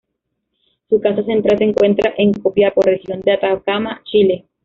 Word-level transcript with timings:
Su 0.89 0.99
Casa 0.99 1.23
Central 1.23 1.59
se 1.59 1.63
encuentra 1.63 2.11
en 2.17 2.33
Copiapó, 2.33 2.81
Región 2.81 3.21
de 3.21 3.33
Atacama, 3.33 4.01
Chile. 4.05 4.47